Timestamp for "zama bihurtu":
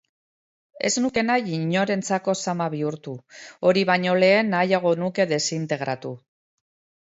2.45-3.15